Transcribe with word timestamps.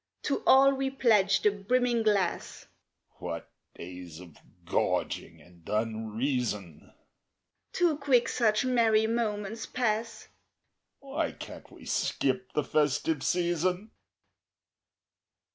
_)To 0.23 0.41
all 0.47 0.73
we 0.73 0.89
pledge 0.89 1.43
the 1.43 1.51
brimming 1.51 2.01
glass! 2.01 2.65
(What 3.19 3.51
days 3.75 4.19
of 4.19 4.35
gorging 4.65 5.39
and 5.39 5.61
unreason!) 5.69 6.91
Too 7.71 7.97
quick 7.99 8.27
such 8.27 8.65
merry 8.65 9.05
moments 9.05 9.67
pass 9.67 10.27
(_Why 11.03 11.37
can't 11.37 11.71
we 11.71 11.85
skip 11.85 12.51
the 12.53 12.63
"festive 12.63 13.21
season"? 13.21 13.91